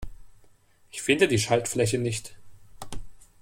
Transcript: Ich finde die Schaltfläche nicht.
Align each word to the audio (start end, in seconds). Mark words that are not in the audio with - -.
Ich 0.89 1.03
finde 1.03 1.27
die 1.27 1.37
Schaltfläche 1.37 1.99
nicht. 1.99 2.35